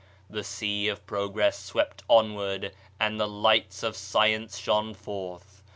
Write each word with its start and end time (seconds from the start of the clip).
The 0.31 0.43
sea 0.43 0.87
of 0.87 1.05
progress 1.05 1.59
swept 1.63 2.01
onward 2.09 2.73
and 2.99 3.19
the 3.19 3.27
lights 3.27 3.83
of 3.83 3.95
science 3.95 4.57
shone 4.57 4.95
forth. 4.95 5.61